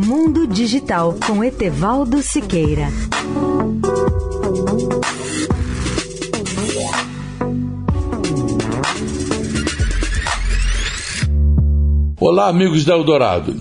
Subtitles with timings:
[0.00, 2.86] Mundo Digital com Etevaldo Siqueira.
[12.20, 13.56] Olá, amigos da Eldorado.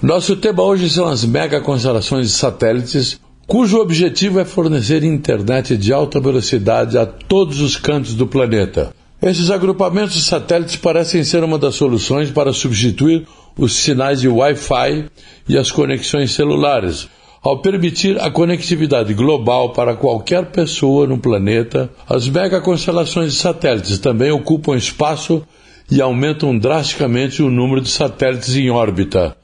[0.00, 5.92] Nosso tema hoje são as mega constelações de satélites, cujo objetivo é fornecer internet de
[5.92, 8.94] alta velocidade a todos os cantos do planeta.
[9.24, 15.06] Esses agrupamentos de satélites parecem ser uma das soluções para substituir os sinais de Wi-Fi
[15.48, 17.08] e as conexões celulares,
[17.42, 21.88] ao permitir a conectividade global para qualquer pessoa no planeta.
[22.06, 25.42] As mega constelações de satélites também ocupam espaço
[25.90, 29.34] e aumentam drasticamente o número de satélites em órbita.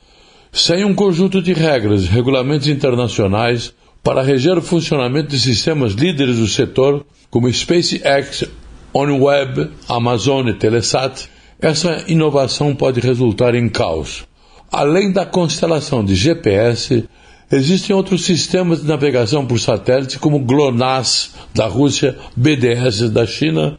[0.52, 3.72] Sem um conjunto de regras e regulamentos internacionais
[4.02, 8.44] para reger o funcionamento de sistemas líderes do setor, como SpaceX,
[8.92, 11.28] OneWeb, Amazon e Telesat,
[11.60, 14.24] essa inovação pode resultar em caos.
[14.72, 17.04] Além da constelação de GPS,
[17.50, 23.78] existem outros sistemas de navegação por satélite, como GLONASS da Rússia, BDS da China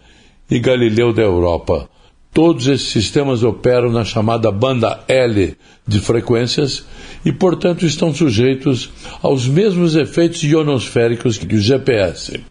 [0.50, 1.90] e Galileu da Europa.
[2.34, 5.56] Todos esses sistemas operam na chamada banda L
[5.88, 6.86] de frequências
[7.26, 8.90] e, portanto, estão sujeitos
[9.22, 12.51] aos mesmos efeitos ionosféricos que o GPS.